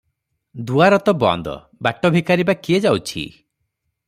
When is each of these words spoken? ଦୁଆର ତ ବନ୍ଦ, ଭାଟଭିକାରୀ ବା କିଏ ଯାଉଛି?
ଦୁଆର 0.69 0.99
ତ 1.09 1.13
ବନ୍ଦ, 1.25 1.53
ଭାଟଭିକାରୀ 1.89 2.49
ବା 2.51 2.57
କିଏ 2.65 2.81
ଯାଉଛି? 2.89 3.29